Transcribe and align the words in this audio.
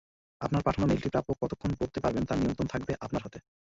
আপনার 0.41 0.65
পাঠানো 0.65 0.85
মেইলটি 0.87 1.09
প্রাপক 1.09 1.35
কতক্ষণ 1.41 1.71
পড়তে 1.79 1.99
পারবেন 2.03 2.23
তার 2.25 2.39
নিয়ন্ত্রণ 2.39 2.67
থাকবে 2.73 2.93
আপনার 3.05 3.23
হাতে। 3.25 3.39